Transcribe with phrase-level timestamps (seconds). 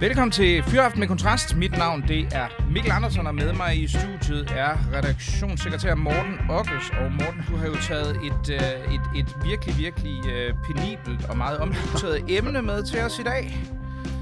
[0.00, 1.56] Velkommen til Fyraften med Kontrast.
[1.56, 6.90] Mit navn det er Mikkel Andersen, og med mig i studiet er redaktionssekretær Morten Ockes.
[6.90, 11.36] Og Morten, du har jo taget et, øh, et, et virkelig, virkelig øh, penibelt og
[11.36, 13.58] meget omdiskuteret emne med til os i dag.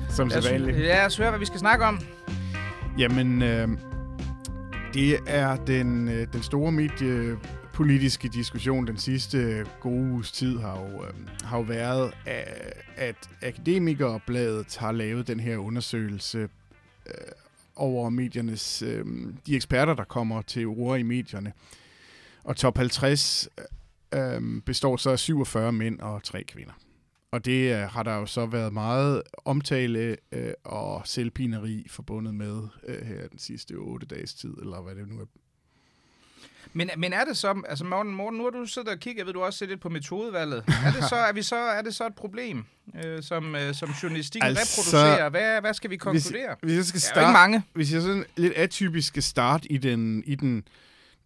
[0.08, 0.78] Som så vanligt.
[0.78, 2.00] Ja, så hør, hvad vi skal snakke om.
[2.98, 3.68] Jamen, øh,
[4.94, 6.72] det er den, øh, den store
[7.76, 11.12] politiske diskussion den sidste øh, gode uges tid har jo, øh,
[11.44, 12.12] har jo været,
[12.96, 16.48] at Akademikerbladet har lavet den her undersøgelse
[17.06, 17.14] øh,
[17.76, 19.04] over mediernes, øh,
[19.46, 21.52] de eksperter, der kommer til ord i medierne.
[22.44, 23.48] Og top 50
[24.12, 26.72] øh, øhm, består så af 47 mænd og 3 kvinder.
[27.32, 32.62] Og det øh, har der jo så været meget omtale øh, og selvpineri forbundet med
[32.86, 35.24] øh, her den sidste 8 dages tid, eller hvad det nu er.
[36.72, 39.26] Men, men er det så, altså Morten, Morten, nu har du siddet og kigget, jeg
[39.26, 40.64] ved, du også set lidt på metodevalget.
[40.84, 42.64] Er det så, er vi så, er det så et problem,
[43.04, 45.28] øh, som, øh, som journalistikken altså, reproducerer?
[45.28, 46.56] Hvad, hvad skal vi konkludere?
[46.60, 47.62] Hvis, hvis jeg skal starte, mange.
[47.72, 50.64] Hvis jeg sådan lidt atypisk skal starte i den, i den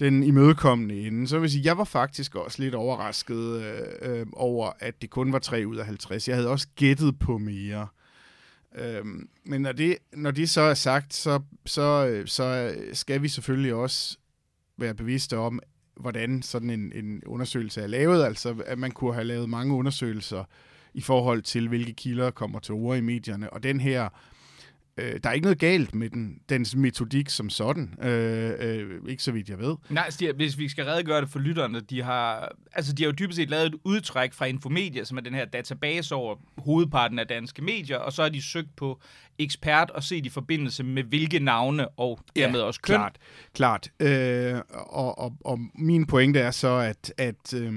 [0.00, 4.26] den imødekommende ende, så vil jeg sige, jeg var faktisk også lidt overrasket øh, øh,
[4.32, 6.28] over, at det kun var 3 ud af 50.
[6.28, 7.86] Jeg havde også gættet på mere.
[8.78, 9.04] Øh,
[9.44, 14.18] men når det, når det så er sagt, så, så, så skal vi selvfølgelig også
[14.80, 15.60] være bevidste om,
[15.96, 18.24] hvordan sådan en, en undersøgelse er lavet.
[18.24, 20.44] Altså, at man kunne have lavet mange undersøgelser
[20.94, 23.52] i forhold til, hvilke kilder kommer til ord i medierne.
[23.52, 24.08] Og den her
[25.00, 27.94] Øh, der er ikke noget galt med den, dens metodik som sådan.
[28.02, 29.76] Øh, øh, ikke så vidt jeg ved.
[29.88, 33.14] Nej, altså, hvis vi skal redegøre det for lytterne, de har, altså, de har jo
[33.18, 37.26] dybest set lavet et udtræk fra Infomedia, som er den her database over hovedparten af
[37.26, 39.00] danske medier, og så har de søgt på
[39.38, 42.94] ekspert og set i forbindelse med hvilke navne og dermed ja, også køn.
[42.94, 43.18] Klart,
[43.54, 43.90] klart.
[44.00, 47.72] Øh, og, og, og min pointe er så, at, at, øh,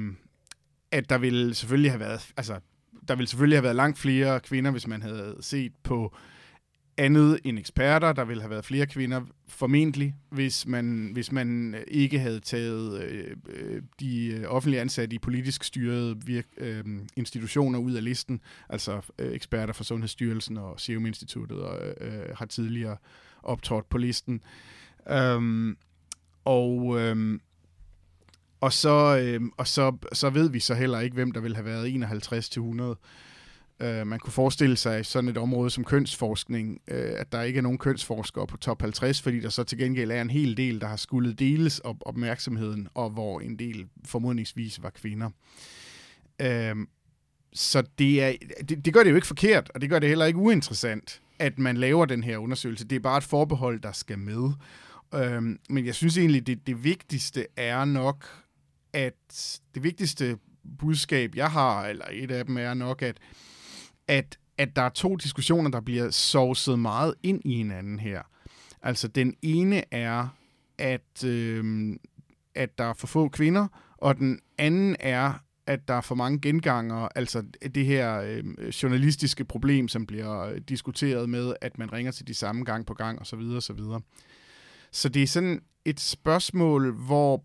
[0.91, 2.59] at der ville selvfølgelig have været, altså,
[3.07, 6.15] der ville selvfølgelig have været langt flere kvinder, hvis man havde set på
[6.97, 8.13] andet end eksperter.
[8.13, 13.03] Der ville have været flere kvinder, formentlig, hvis man, hvis man øh, ikke havde taget
[13.03, 16.83] øh, øh de øh, offentlige ansatte i politisk styrede virk, øh,
[17.15, 18.41] institutioner ud af listen.
[18.69, 22.97] Altså øh, eksperter fra Sundhedsstyrelsen og Serum Instituttet og, øh, har tidligere
[23.43, 24.41] optrådt på listen.
[25.09, 25.77] Øhm,
[26.45, 27.39] og øh,
[28.63, 31.65] og så, øh, og så, så ved vi så heller ikke, hvem der vil have
[31.65, 32.95] været 51 til 100.
[33.79, 37.61] Øh, man kunne forestille sig sådan et område som kønsforskning, øh, at der ikke er
[37.61, 40.87] nogen kønsforskere på top 50, fordi der så til gengæld er en hel del, der
[40.87, 45.29] har skulle deles op opmærksomheden, og hvor en del formodningsvis var kvinder.
[46.41, 46.75] Øh,
[47.53, 48.33] så det, er,
[48.69, 51.59] det, det gør det jo ikke forkert, og det gør det heller ikke uinteressant, at
[51.59, 52.87] man laver den her undersøgelse.
[52.87, 54.51] Det er bare et forbehold, der skal med.
[55.15, 58.43] Uh, men jeg synes egentlig, det, det vigtigste er nok,
[58.93, 60.37] at det vigtigste
[60.79, 63.17] budskab, jeg har, eller et af dem er nok, at
[64.07, 68.21] at, at der er to diskussioner, der bliver sovset meget ind i hinanden her.
[68.81, 70.27] Altså, den ene er,
[70.77, 71.95] at, øh,
[72.55, 75.33] at der er for få kvinder, og den anden er,
[75.67, 77.43] at der er for mange genganger, altså
[77.75, 82.33] det her øh, journalistiske problem, som bliver øh, diskuteret med, at man ringer til de
[82.33, 83.39] samme gang på gang, osv.
[83.39, 83.79] osv.
[84.91, 87.43] Så det er sådan et spørgsmål, hvor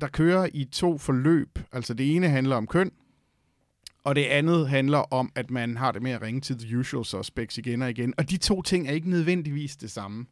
[0.00, 1.58] der kører i to forløb.
[1.72, 2.92] Altså det ene handler om køn,
[4.06, 7.04] og det andet handler om, at man har det med at ringe til the usual
[7.04, 8.14] suspects igen og igen.
[8.18, 10.26] Og de to ting er ikke nødvendigvis det samme.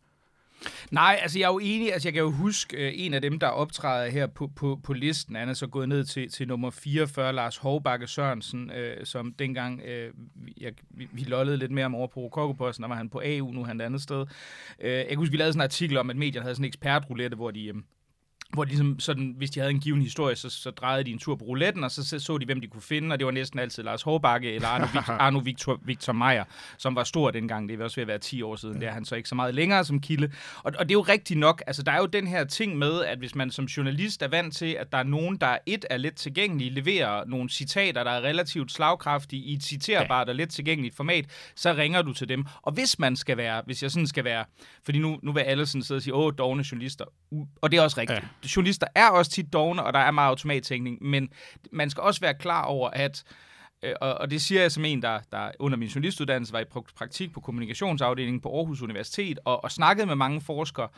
[0.90, 1.92] Nej, altså jeg er jo enig.
[1.92, 4.92] Altså jeg kan jo huske øh, en af dem, der optræder her på, på, på
[4.92, 5.36] listen.
[5.36, 9.82] Han er så gået ned til, til nummer 44, Lars Hovbakke Sørensen, øh, som dengang
[9.82, 10.12] øh,
[10.60, 13.52] jeg, vi, vi lollede lidt mere om over på Rokokoposten, der var han på AU,
[13.52, 14.26] nu er han et andet sted.
[14.80, 16.68] Øh, jeg kan huske, vi lavede sådan en artikel om, at medierne havde sådan en
[16.68, 17.66] ekspertroulette, hvor de...
[17.66, 17.74] Øh,
[18.54, 21.18] hvor de ligesom sådan, hvis de havde en given historie, så, så drejede de en
[21.18, 23.32] tur på rouletten, og så, så så de, hvem de kunne finde, og det var
[23.32, 24.86] næsten altid Lars Håbakke eller Arno,
[25.24, 26.44] Arno Victor, Victor Meier,
[26.78, 27.68] som var stor dengang.
[27.68, 28.80] Det er også ved at være 10 år siden.
[28.80, 30.32] Det er han så ikke så meget længere som kilde.
[30.56, 31.62] Og, og det er jo rigtigt nok.
[31.66, 34.56] Altså, der er jo den her ting med, at hvis man som journalist er vant
[34.56, 38.20] til, at der er nogen, der et er let tilgængelige, leverer nogle citater, der er
[38.20, 41.24] relativt slagkraftige i et citerbart og let tilgængeligt format,
[41.54, 42.44] så ringer du til dem.
[42.62, 44.44] Og hvis man skal være, hvis jeg sådan skal være,
[44.84, 47.04] fordi nu, nu vil alle sådan sidde og sige, åh, dogne journalister.
[47.60, 48.22] Og det er også rigtigt.
[48.22, 51.28] Ja journalister er også tit dogne, og der er meget automattænkning, men
[51.72, 53.24] man skal også være klar over, at
[53.82, 56.64] øh, og, og det siger jeg som en, der, der under min journalistuddannelse var i
[56.96, 60.88] praktik på kommunikationsafdelingen på Aarhus Universitet, og, og snakkede med mange forskere.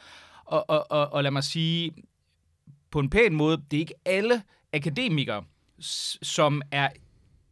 [0.44, 1.92] Og, og, og, og lad mig sige,
[2.90, 4.42] på en pæn måde, det er ikke alle
[4.72, 5.44] akademikere,
[6.22, 6.88] som er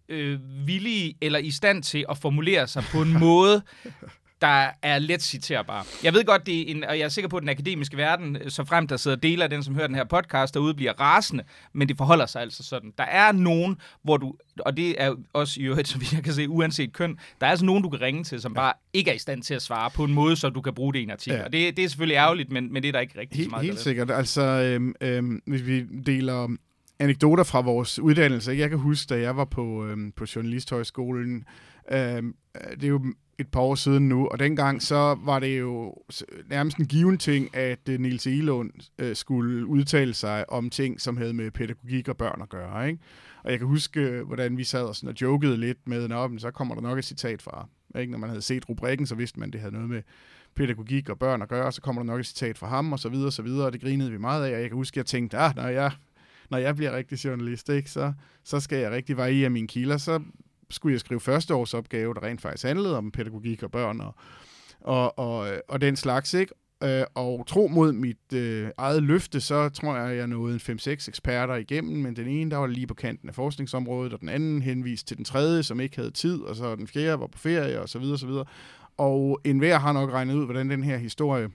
[0.09, 3.63] øh, villige eller i stand til at formulere sig på en måde,
[4.45, 5.87] der er let citerbar.
[6.03, 8.39] Jeg ved godt, det er en, og jeg er sikker på, at den akademiske verden,
[8.49, 11.45] så frem der sidder dele af den, som hører den her podcast, derude bliver rasende,
[11.73, 12.93] men det forholder sig altså sådan.
[12.99, 16.49] Der er nogen, hvor du, og det er også i øvrigt, som jeg kan se,
[16.49, 18.61] uanset køn, der er altså nogen, du kan ringe til, som ja.
[18.61, 20.93] bare ikke er i stand til at svare på en måde, så du kan bruge
[20.93, 21.39] det i en artikel.
[21.39, 21.45] Ja.
[21.45, 23.51] Og det, det er selvfølgelig ærgerligt, men, men det er der ikke rigtig helt, så
[23.51, 23.67] meget.
[23.67, 24.11] Helt sikkert.
[24.11, 26.57] Altså, øhm, øhm, hvis vi deler
[26.99, 28.53] anekdoter fra vores uddannelse.
[28.53, 31.45] Jeg kan huske, da jeg var på, øhm, på Journalisthøjskolen,
[31.93, 32.35] øhm,
[32.75, 35.95] det er jo et par år siden nu, og dengang så var det jo
[36.49, 41.17] nærmest en given ting, at Nils Niels Elund øh, skulle udtale sig om ting, som
[41.17, 42.89] havde med pædagogik og børn at gøre.
[42.89, 43.03] Ikke?
[43.45, 46.41] Og jeg kan huske, øh, hvordan vi sad og, sådan og jokede lidt med, at
[46.41, 47.69] så kommer der nok et citat fra.
[47.99, 48.11] Ikke?
[48.11, 50.03] Når man havde set rubrikken, så vidste man, at det havde noget med
[50.55, 52.99] pædagogik og børn at gøre, og så kommer der nok et citat fra ham, og
[52.99, 54.95] så videre, og så videre, og det grinede vi meget af, og jeg kan huske,
[54.95, 55.93] at jeg tænkte, ah, når jeg,
[56.51, 58.13] når jeg bliver rigtig journalist, ikke, så,
[58.45, 60.21] så skal jeg rigtig variere mine kilder, så
[60.75, 64.15] skulle jeg skrive førsteårsopgave, der rent faktisk handlede om pædagogik og børn og,
[64.81, 66.55] og, og, og den slags, ikke?
[66.85, 70.79] Øh, og tro mod mit øh, eget løfte, så tror jeg, at jeg nåede en
[70.79, 74.29] 5-6 eksperter igennem, men den ene, der var lige på kanten af forskningsområdet, og den
[74.29, 77.39] anden henviste til den tredje, som ikke havde tid, og så den fjerde var på
[77.39, 78.45] ferie, og så videre, og så videre.
[78.97, 81.49] Og enhver har nok regnet ud, hvordan den her historie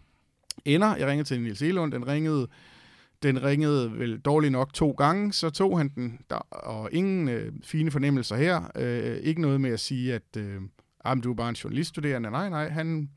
[0.66, 0.96] ender.
[0.96, 2.48] Jeg ringede til Niels Elund, den ringede
[3.24, 7.54] den ringede vel dårligt nok to gange, så tog han den, der, og ingen øh,
[7.64, 8.72] fine fornemmelser her.
[8.76, 10.62] Øh, ikke noget med at sige, at øh,
[11.06, 12.32] ah, du er bare en journaliststuderende.
[12.32, 13.10] Nej, nej, han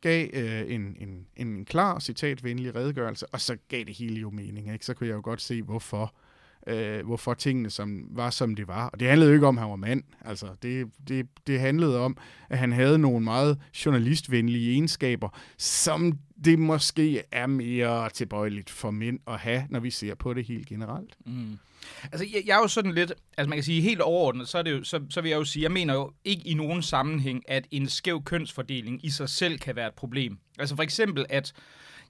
[0.00, 4.72] gav øh, en, en, en klar, citatvenlig redegørelse, og så gav det hele jo mening.
[4.72, 4.86] Ikke?
[4.86, 6.14] Så kunne jeg jo godt se, hvorfor
[6.66, 8.88] øh, hvorfor tingene som, var, som de var.
[8.88, 10.02] Og det handlede jo ikke om, at han var mand.
[10.24, 12.16] Altså, det, det, det handlede om,
[12.48, 19.18] at han havde nogle meget journalistvenlige egenskaber, som det måske er mere tilbøjeligt for mænd
[19.26, 21.16] at have, når vi ser på det helt generelt.
[21.26, 21.58] Mm.
[22.02, 24.62] Altså, jeg, jeg er jo sådan lidt, altså man kan sige helt overordnet, så, er
[24.62, 27.42] det jo, så, så vil jeg jo sige, jeg mener jo ikke i nogen sammenhæng,
[27.48, 30.38] at en skæv kønsfordeling i sig selv kan være et problem.
[30.58, 31.52] Altså for eksempel, at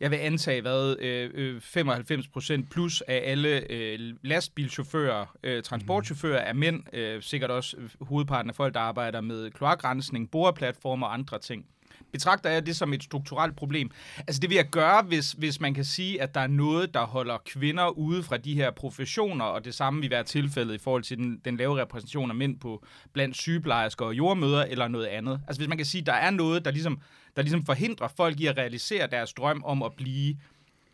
[0.00, 6.52] jeg vil antage, hvad øh, øh 95% plus af alle øh, lastbilchauffører, øh, transportchauffører er
[6.52, 11.67] mænd, øh, sikkert også hovedparten af folk, der arbejder med kloakrensning, boreplatformer og andre ting.
[12.12, 13.90] Betragter jeg det som et strukturelt problem?
[14.19, 17.06] Altså det vil jeg gøre, hvis, hvis man kan sige, at der er noget, der
[17.06, 21.02] holder kvinder ude fra de her professioner, og det samme vil være tilfældet i forhold
[21.02, 25.40] til den, den lave repræsentation af mænd på blandt sygeplejersker og jordmøder eller noget andet.
[25.46, 27.00] Altså hvis man kan sige, at der er noget, der ligesom
[27.37, 30.37] der ligesom forhindrer folk i at realisere deres drøm om at blive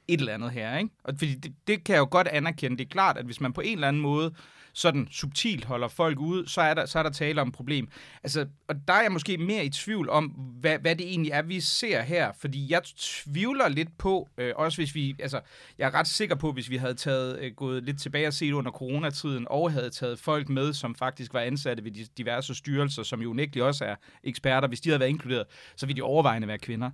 [0.08, 0.78] et eller andet her.
[0.78, 0.90] Ikke?
[1.04, 2.76] Og fordi det, det kan jeg jo godt anerkende.
[2.78, 4.34] Det er klart, at hvis man på en eller anden måde
[4.72, 7.88] sådan subtilt holder folk ude, så er der, så er der tale om et problem.
[8.22, 10.25] Altså, og der er jeg måske mere i tvivl om,
[10.60, 12.32] hvad, hvad det egentlig er, vi ser her.
[12.40, 15.40] Fordi jeg tvivler lidt på, øh, også hvis vi, altså,
[15.78, 18.52] jeg er ret sikker på, hvis vi havde taget, øh, gået lidt tilbage og set
[18.52, 23.02] under coronatiden, og havde taget folk med, som faktisk var ansatte ved de diverse styrelser,
[23.02, 23.94] som jo unægteligt også er
[24.25, 25.46] eksperter, hvis de havde været inkluderet,
[25.76, 26.90] så ville de overvejende være kvinder.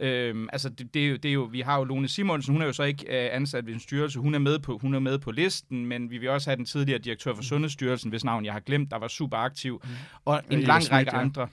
[0.00, 2.62] Øhm, altså, det, det, er jo, det er jo, vi har jo Lone Simonsen, hun
[2.62, 4.98] er jo så ikke øh, ansat ved en styrelse, hun er, med på, hun er
[4.98, 8.44] med på listen, men vi vil også have den tidligere direktør for Sundhedsstyrelsen, hvis navn
[8.44, 9.90] jeg har glemt, der var super aktiv, mm.
[10.24, 11.20] og en ja, lang række ja.
[11.20, 11.48] andre.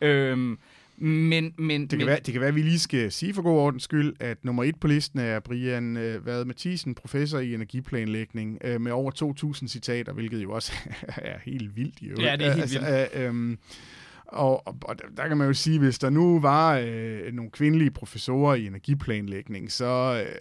[0.00, 0.58] Øhm,
[1.00, 3.42] men, men, det, kan men, være, det kan være, at vi lige skal sige for
[3.42, 7.54] god ordens skyld, at nummer et på listen er Brian øh, Vade Mathisen, professor i
[7.54, 10.72] energiplanlægning, øh, med over 2.000 citater, hvilket jo også
[11.16, 12.02] er helt vildt.
[12.02, 12.16] Jo.
[12.18, 13.16] Ja, det er helt altså, vildt.
[13.16, 13.56] Øh, øh,
[14.28, 17.90] og, og, og der kan man jo sige, hvis der nu var øh, nogle kvindelige
[17.90, 20.32] professorer i energiplanlægning, så øh,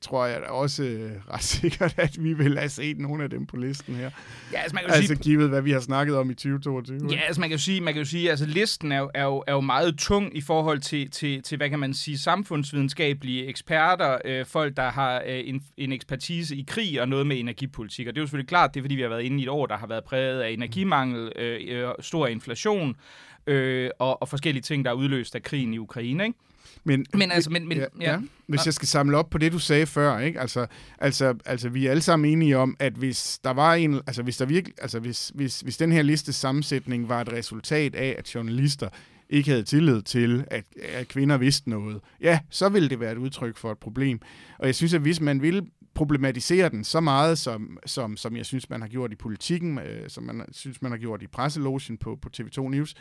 [0.00, 3.46] tror jeg da også øh, ret sikkert, at vi vil have set nogle af dem
[3.46, 4.10] på listen her.
[4.52, 7.08] Ja, altså, man kan altså sige, givet, hvad vi har snakket om i 2022.
[7.10, 9.24] Ja, altså man kan jo sige, man kan jo sige altså listen er jo, er,
[9.24, 13.46] jo, er jo meget tung i forhold til, til, til, hvad kan man sige, samfundsvidenskabelige
[13.46, 18.06] eksperter, øh, folk, der har øh, en, en ekspertise i krig og noget med energipolitik.
[18.06, 19.48] Og det er jo selvfølgelig klart, det er fordi, vi har været inde i et
[19.48, 22.96] år, der har været præget af energimangel, øh, øh, stor inflation,
[23.46, 26.38] øh, og, og forskellige ting, der er udløst af krigen i Ukraine, ikke?
[26.84, 28.12] Men, men, altså, men, men, ja, ja.
[28.12, 28.18] Ja.
[28.46, 30.40] Hvis jeg skal samle op på det, du sagde før, ikke?
[30.40, 30.66] Altså,
[30.98, 34.36] altså, altså, vi er alle sammen enige om, at hvis der var en, altså, hvis
[34.36, 38.34] der virkelig, altså, hvis, hvis, hvis den her liste sammensætning var et resultat af, at
[38.34, 38.88] journalister
[39.30, 43.18] ikke havde tillid til, at, at kvinder vidste noget, ja, så ville det være et
[43.18, 44.20] udtryk for et problem.
[44.58, 48.46] Og jeg synes, at hvis man ville problematisere den så meget, som, som, som jeg
[48.46, 51.98] synes, man har gjort i politikken, øh, som man synes, man har gjort i presselogen
[51.98, 52.94] på, på TV2 News,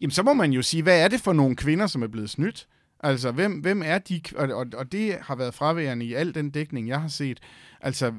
[0.00, 2.30] jamen så må man jo sige, hvad er det for nogle kvinder, som er blevet
[2.30, 2.68] snydt?
[3.00, 6.50] Altså, hvem, hvem er de, og, og, og det har været fraværende i al den
[6.50, 7.40] dækning, jeg har set.
[7.80, 8.12] Altså,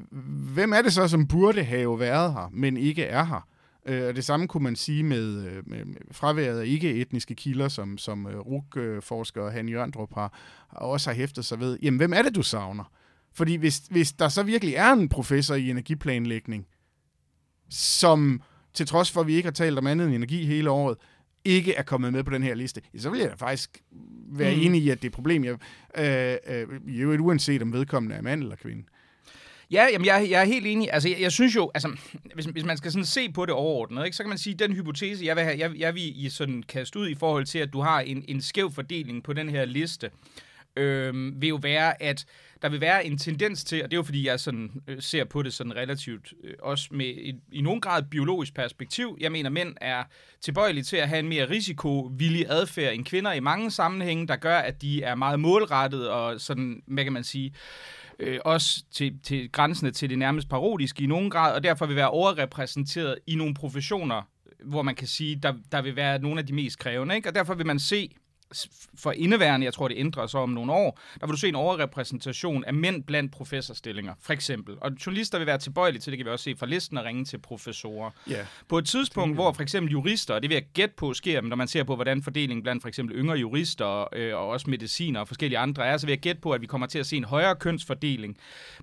[0.54, 3.48] hvem er det så, som burde have været her, men ikke er her?
[3.86, 7.98] Øh, og det samme kunne man sige med, øh, med, fraværet af ikke-etniske kilder, som,
[7.98, 10.38] som øh, RUG-forsker Han Jørndrup har,
[10.68, 11.78] også har hæftet sig ved.
[11.82, 12.84] Jamen, hvem er det, du savner?
[13.34, 16.66] Fordi hvis, hvis der så virkelig er en professor i energiplanlægning,
[17.70, 18.42] som
[18.74, 20.96] til trods for, at vi ikke har talt om andet end energi hele året,
[21.44, 23.82] ikke er kommet med på den her liste, så vil jeg da faktisk
[24.32, 24.60] være mm.
[24.60, 25.44] enig i, at det er et problem.
[25.44, 25.56] Jeg,
[25.98, 28.82] øh, øh, jo uanset om vedkommende er mand eller kvinde.
[29.70, 30.92] Ja, jamen jeg, jeg er helt enig.
[30.92, 31.96] Altså, jeg, jeg synes jo, altså,
[32.34, 34.58] hvis, hvis man skal sådan se på det overordnet, ikke, så kan man sige, at
[34.58, 37.58] den hypotese, jeg vil, have, jeg, jeg vil i sådan kaste ud i forhold til,
[37.58, 40.12] at du har en, en skæv fordeling på den her liste, øh,
[40.80, 42.26] Øhm, vil jo være, at
[42.62, 45.24] der vil være en tendens til, og det er jo fordi, jeg sådan, øh, ser
[45.24, 49.16] på det sådan relativt, øh, også med et, i nogen grad biologisk perspektiv.
[49.20, 50.04] Jeg mener, mænd er
[50.40, 54.58] tilbøjelige til at have en mere risikovillig adfærd end kvinder i mange sammenhænge, der gør,
[54.58, 57.54] at de er meget målrettet og sådan, hvad kan man sige,
[58.18, 61.96] øh, også til, til grænsene til det nærmest parodiske i nogen grad, og derfor vil
[61.96, 64.22] være overrepræsenteret i nogle professioner,
[64.64, 67.16] hvor man kan sige, der, der vil være nogle af de mest krævende.
[67.16, 67.28] Ikke?
[67.28, 68.10] Og derfor vil man se
[68.94, 71.54] for indeværende, jeg tror det ændrer sig om nogle år, der vil du se en
[71.54, 74.74] overrepræsentation af mænd blandt professorstillinger, for eksempel.
[74.80, 77.24] Og journalister vil være tilbøjelige til, det kan vi også se fra listen, at ringe
[77.24, 78.10] til professorer.
[78.30, 78.46] Yeah.
[78.68, 81.56] På et tidspunkt, hvor for eksempel jurister, og det vil jeg gætte på sker, når
[81.56, 85.28] man ser på, hvordan fordelingen blandt for eksempel yngre jurister øh, og også mediciner og
[85.28, 87.24] forskellige andre er, så vil jeg gætte på, at vi kommer til at se en
[87.24, 88.36] højere kønsfordeling,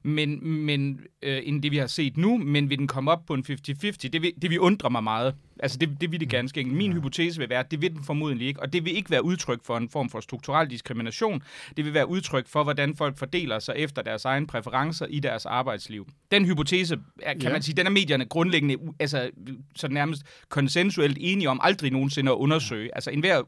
[0.04, 3.34] men, men øh, end det vi har set nu, men vil den komme op på
[3.34, 5.36] en 50-50, det vil, det vil undre mig meget.
[5.60, 6.78] Altså det, det vil det ganske enkelt.
[6.78, 6.98] Min ja.
[6.98, 9.57] hypotese vil være, at det vil den formodentlig ikke, og det vil ikke være udtryk
[9.66, 11.44] for en form for strukturel diskrimination.
[11.78, 15.46] Det vil være udtryk for, hvordan folk fordeler sig efter deres egne præferencer i deres
[15.46, 16.08] arbejdsliv.
[16.32, 17.50] Den hypotese, er, kan ja.
[17.50, 19.30] man sige, den er medierne grundlæggende, altså
[19.76, 22.96] så nærmest konsensuelt enige om aldrig nogensinde at undersøge.
[22.96, 23.42] Altså enhver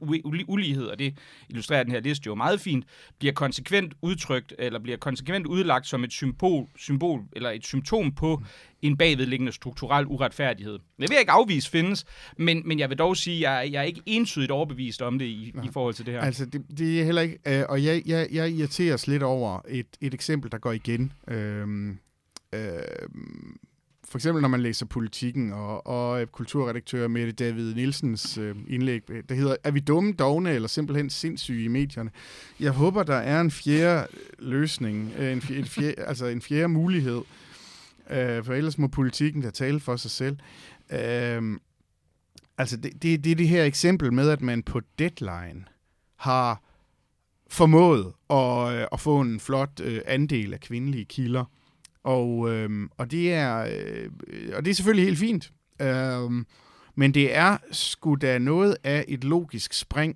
[0.48, 1.18] ulighed, og det
[1.50, 2.86] illustrerer den her liste jo meget fint,
[3.20, 8.44] bliver konsekvent udtrykt, eller bliver konsekvent udlagt som et symbol, symbol eller et symptom på
[8.82, 10.74] en bagvedliggende strukturel uretfærdighed.
[10.74, 12.06] Det vil jeg ikke afvise findes,
[12.38, 15.26] men, men jeg vil dog sige, at jeg, jeg er ikke entydigt overbevist om det
[15.26, 16.22] i, i forhold til det her.
[16.22, 17.40] Altså, det, det er heller ikke...
[17.48, 21.14] Øh, og jeg, jeg, jeg irriterer os lidt over et, et eksempel, der går igen.
[21.28, 21.98] Øhm,
[22.54, 22.60] øh,
[24.10, 29.36] for eksempel når man læser politikken, og, og kulturredaktør Mette David Nielsens øh, indlæg, der
[29.36, 32.10] hedder, er vi dumme, dogne eller simpelthen sindssyge i medierne?
[32.60, 34.08] Jeg håber, der er en fjerde
[34.40, 37.22] løsning, øh, en, fjerde, en, fjerde, altså en fjerde mulighed,
[38.10, 40.38] øh, for ellers må politikken da tale for sig selv.
[40.92, 41.60] Øh,
[42.58, 45.66] altså, det, det, det er det her eksempel med, at man på deadline
[46.16, 46.64] har
[47.50, 51.46] formået at, øh, at få en flot øh, andel af kvindelige kilder.
[52.04, 54.10] Og, øh, og, det er, øh,
[54.54, 55.52] og det er selvfølgelig helt fint.
[55.82, 56.46] Øh,
[56.96, 60.16] men det er sgu da noget af et logisk spring,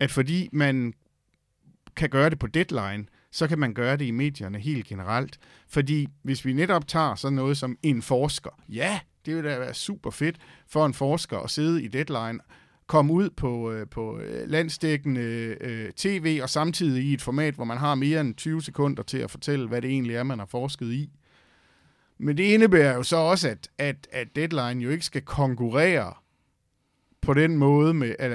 [0.00, 0.94] at fordi man
[1.96, 5.38] kan gøre det på deadline, så kan man gøre det i medierne helt generelt.
[5.68, 9.74] Fordi hvis vi netop tager sådan noget som en forsker, ja, det vil da være
[9.74, 10.36] super fedt
[10.68, 12.38] for en forsker at sidde i deadline,
[12.86, 15.20] komme ud på, øh, på øh, landsdækkende
[15.60, 19.18] øh, tv, og samtidig i et format, hvor man har mere end 20 sekunder til
[19.18, 21.10] at fortælle, hvad det egentlig er, man har forsket i.
[22.18, 26.14] Men det indebærer jo så også, at, at, at deadline jo ikke skal konkurrere
[27.20, 28.32] på den måde, med, at,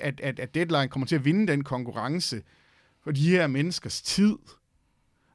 [0.00, 2.42] at, at, at deadline kommer til at vinde den konkurrence
[3.08, 4.36] og de her menneskers tid.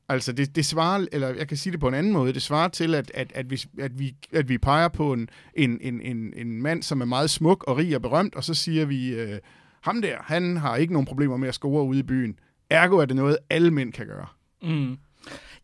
[0.10, 2.68] Altså, det, det svarer, eller jeg kan sige det på en anden måde, det svarer
[2.68, 6.34] til, at, at, at, vi, at, vi, at vi peger på en, en, en, en,
[6.36, 9.40] en mand, som er meget smuk og rig og berømt, og så siger vi, øh,
[9.82, 12.40] ham der, han har ikke nogen problemer med at score ude i byen.
[12.70, 14.28] Ergo er det noget, alle mænd kan gøre.
[14.62, 14.98] Mm.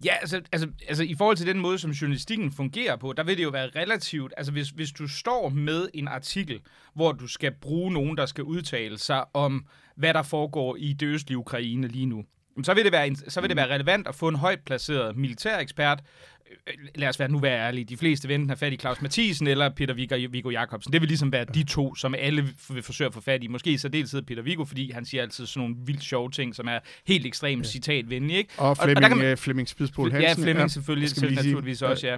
[0.06, 3.38] Ja, altså, altså, altså i forhold til den måde, som journalistikken fungerer på, der vil
[3.38, 6.62] det jo være relativt, altså hvis, hvis du står med en artikel,
[6.94, 9.66] hvor du skal bruge nogen, der skal udtale sig om,
[9.96, 12.26] hvad der foregår i det østlige Ukraine lige nu,
[12.64, 16.04] så vil det være, så vil det være relevant at få en højt placeret militærekspert,
[16.68, 19.02] Øh, lad os være nu være ærlige, de fleste vil enten have fat i Claus
[19.02, 20.94] Mathisen eller Peter Viggo, Viggo Jacobsen.
[20.94, 23.48] Det vil ligesom være de to, som alle vil forsøge at få fat i.
[23.48, 26.68] Måske i særdeleshed Peter Viggo, fordi han siger altid sådan nogle vildt sjove ting, som
[26.68, 27.70] er helt ekstremt ja.
[27.70, 28.38] citatvenlige.
[28.38, 28.54] Ikke?
[28.58, 30.28] Og Flemming, og, og man, øh, Flemming Spidsbol Hansen.
[30.28, 30.68] Ja, Flemming ja.
[30.68, 32.18] selvfølgelig, selv naturligvis også, ja.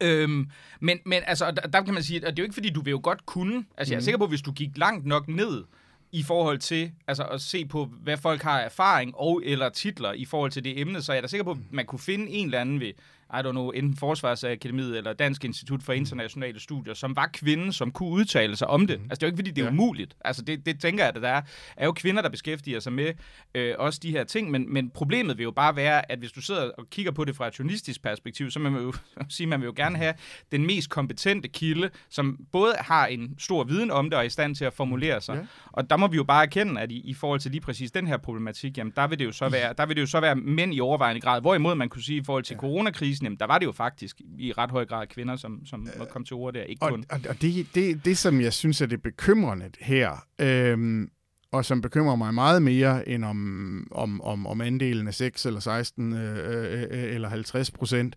[0.00, 0.50] Øhm,
[0.80, 2.82] men, men altså, der, der kan man sige, at det er jo ikke fordi, du
[2.82, 3.64] vil jo godt kunne.
[3.76, 3.92] Altså, mm.
[3.92, 4.04] jeg er mhm.
[4.04, 5.64] sikker på, at hvis du gik langt nok ned,
[6.12, 10.24] i forhold til altså at se på, hvad folk har erfaring og eller titler i
[10.24, 12.46] forhold til det emne, så er jeg da sikker på, at man kunne finde en
[12.46, 12.92] eller anden ved
[13.32, 17.90] i don't know, enten Forsvarsakademiet eller Dansk Institut for Internationale Studier, som var kvinde, som
[17.90, 19.00] kunne udtale sig om det.
[19.00, 19.04] Mm.
[19.10, 19.70] Altså, det er jo ikke, fordi det er ja.
[19.70, 20.16] umuligt.
[20.24, 21.42] Altså, det, det tænker jeg, at der er,
[21.76, 23.12] er jo kvinder, der beskæftiger sig med
[23.54, 26.40] øh, også de her ting, men, men problemet vil jo bare være, at hvis du
[26.40, 28.92] sidder og kigger på det fra et journalistisk perspektiv, så man vil jo
[29.28, 30.14] sige, man vil jo gerne have
[30.52, 34.30] den mest kompetente kilde, som både har en stor viden om det og er i
[34.30, 35.34] stand til at formulere sig.
[35.34, 35.40] Ja.
[35.72, 38.06] Og der må vi jo bare erkende, at i, i forhold til lige præcis den
[38.06, 40.34] her problematik, jamen, der vil det jo så være, der vil det jo så være
[40.36, 42.60] mænd i overvejende grad, hvorimod man kunne sige i forhold til ja.
[42.60, 46.06] coronakrisen, jamen, der var det jo faktisk i ret høj grad kvinder, som, som øh,
[46.06, 46.62] kom til ord der.
[46.62, 47.04] Ikke og, kun.
[47.10, 51.10] Og, og det, det, det, som jeg synes er det bekymrende her, øhm,
[51.52, 55.60] og som bekymrer mig meget mere end om, om, om, om andelen af 6 eller
[55.60, 58.16] 16 øh, øh, øh, eller 50 procent,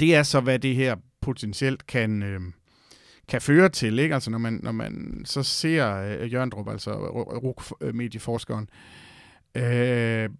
[0.00, 2.40] det er så, hvad det her potentielt kan, øh,
[3.28, 4.14] kan føre til, ikke?
[4.14, 8.68] Altså når man, når man så ser øh, Jørgendrup, altså RUK-medieforskeren,
[9.54, 10.30] øh,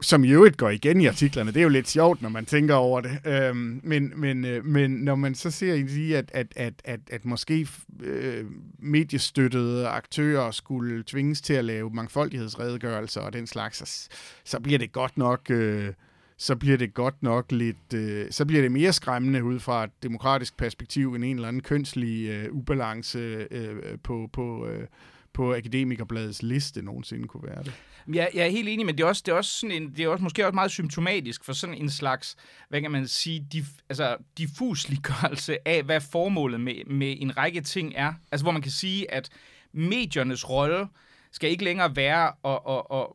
[0.00, 1.52] som i øvrigt går igen i artiklerne.
[1.52, 3.18] Det er jo lidt sjovt, når man tænker over det.
[3.24, 7.24] Øhm, men, men, øh, men når man så ser i, at, at, at, at, at
[7.24, 7.68] måske
[8.00, 8.44] øh,
[8.78, 14.08] mediestøttede aktører skulle tvinges til at lave mangfoldighedsredegørelser og den slags, så,
[14.44, 15.50] så bliver det godt nok...
[15.50, 15.92] Øh,
[16.40, 19.90] så bliver det godt nok lidt, øh, så bliver det mere skræmmende ud fra et
[20.02, 23.18] demokratisk perspektiv end en eller anden kønslig øh, ubalance
[23.50, 24.86] øh, på, på, øh,
[25.32, 27.72] på Akademikerbladets liste nogensinde kunne være det.
[28.14, 30.04] Jeg, jeg er helt enig, men det er også, det er også, sådan en, det
[30.04, 32.36] er også måske også meget symptomatisk for sådan en slags,
[32.68, 37.92] hvad kan man sige, dif, altså diffusliggørelse af, hvad formålet med, med en række ting
[37.96, 38.14] er.
[38.32, 39.28] Altså hvor man kan sige, at
[39.72, 40.88] mediernes rolle
[41.32, 43.06] skal ikke længere være at, at, at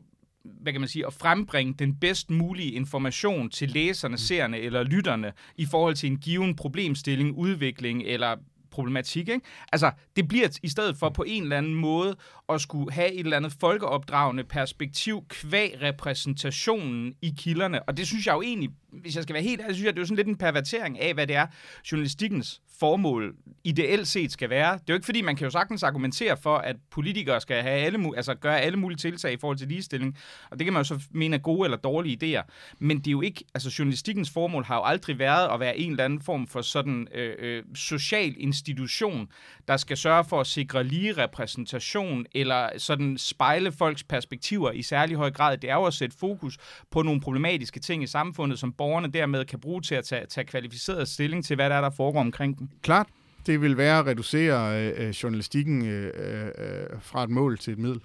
[0.44, 5.32] hvad kan man sige, at frembringe den bedst mulige information til læserne, seerne eller lytterne
[5.56, 8.36] i forhold til en given problemstilling, udvikling eller
[8.74, 9.28] problematik.
[9.28, 9.46] Ikke?
[9.72, 12.16] Altså, det bliver i stedet for på en eller anden måde
[12.48, 17.82] at skulle have et eller andet folkeopdragende perspektiv kvæg repræsentationen i kilderne.
[17.82, 19.98] Og det synes jeg jo egentlig, hvis jeg skal være helt ærlig, synes jeg, det
[19.98, 21.46] er jo sådan lidt en pervertering af, hvad det er,
[21.92, 24.72] journalistikkens formål ideelt set skal være.
[24.72, 27.74] Det er jo ikke fordi, man kan jo sagtens argumentere for, at politikere skal have
[27.74, 30.18] alle, altså gøre alle mulige tiltag i forhold til ligestilling,
[30.50, 32.42] og det kan man jo så mene er gode eller dårlige idéer.
[32.78, 35.90] Men det er jo ikke, altså journalistikkens formål har jo aldrig været at være en
[35.90, 39.28] eller anden form for sådan øh, øh, social institution,
[39.68, 45.16] der skal sørge for at sikre lige repræsentation, eller sådan spejle folks perspektiver i særlig
[45.16, 45.56] høj grad.
[45.56, 46.58] Det er jo at sætte fokus
[46.90, 50.44] på nogle problematiske ting i samfundet, som borgerne dermed kan bruge til at tage, tage
[50.44, 52.68] kvalificeret stilling til, hvad der er, der foregår omkring dem.
[52.82, 53.06] Klart,
[53.46, 57.72] det vil være at reducere øh, øh journalistikken øh, øh, øh, fra et mål til
[57.72, 58.00] et middel.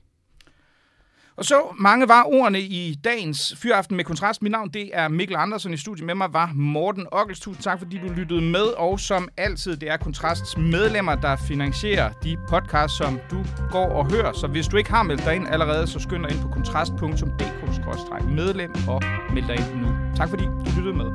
[1.40, 4.42] Og så mange var ordene i dagens Fyraften med kontrast.
[4.42, 5.74] Mit navn det er Mikkel Andersen.
[5.74, 7.40] I studiet med mig var Morten Ockels.
[7.40, 8.66] Tusind tak, fordi du lyttede med.
[8.78, 14.12] Og som altid, det er Kontrasts medlemmer, der finansierer de podcasts, som du går og
[14.12, 14.34] hører.
[14.34, 18.72] Så hvis du ikke har meldt dig ind allerede, så skynd dig ind på kontrast.dk-medlem
[18.88, 19.02] og
[19.34, 19.88] meld dig ind nu.
[20.16, 21.06] Tak fordi du lyttede med.